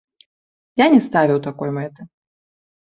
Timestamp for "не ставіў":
0.95-1.43